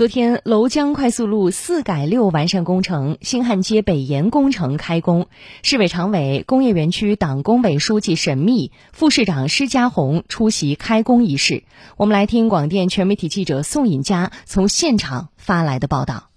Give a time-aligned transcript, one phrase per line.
[0.00, 5.26] 昨天，娄江快速路四改六完善工程、新汉街北延工程开工。
[5.62, 11.64] 市委常委、工业园区党工委书记沈密、副市长施家红出席开工仪式。
[11.98, 16.29] 我们来听广电全媒体记者宋尹佳从现场发来的报道。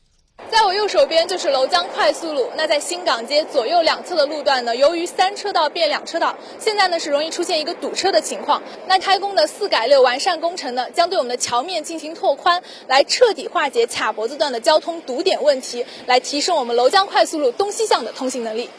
[0.54, 2.48] 在我右手边就是娄江快速路。
[2.56, 8.62] 那在新港街左右两侧的路段呢，由于三车道变两车道，现在呢是容易出现一个堵车的情况。
[8.86, 18.70] 那开工的四改六完善工程呢，将对我们的桥面进行拓宽，来彻底化解卡脖子段的交通堵点问题，来提升我们娄江快速路东西向的通行能力。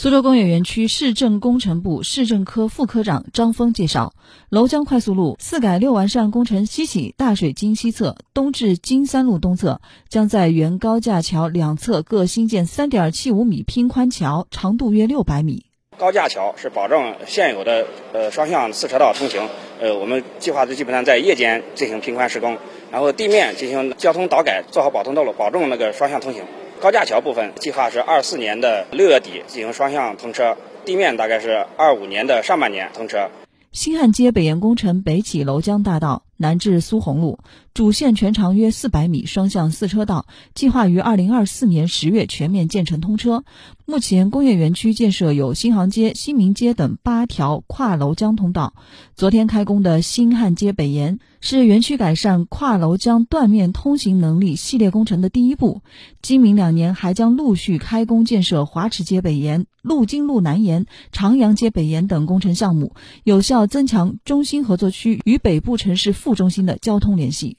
[0.00, 4.12] 苏州工业园区市政工程部市政科副科长张峰介绍，
[4.48, 15.64] 娄江快速路四改六完善工程西起大水经西侧，东至金三路东侧，将在原高架桥两侧各新建三点七五米拼宽桥，长度约六百米。
[15.96, 19.48] 高架桥是保证现有的呃双向四车道通行，
[19.80, 22.56] 呃，我们计划的基本上在夜间进行拼宽施工，
[22.92, 26.44] 然后地面进行交通导改，做好保通道路，保证那个双向通行。
[26.80, 33.30] 高架桥部分计划是二四年的六月底进行双向通车，地面大概是二五年的上半年通车。
[33.72, 37.40] 新汉街北延工程北起娄江大道，南至苏虹路，
[37.74, 43.44] 主线全长约四百米，双向四车道，计划于二零二四年十月全面建成通车。
[43.84, 48.74] 目前，工业园区建设有新航街、新民街等八条跨楼江通道。
[49.16, 55.80] 昨天开工的新汉街北延是园区改善跨楼江断面通行能力系列工程的第一步。
[56.22, 62.94] 今明两年还将陆续开工建设华池街北延、陆金路南延、长阳街北延等工程项目，
[63.24, 67.56] 有效增强中心合作区与北部城市副中心的交通联系。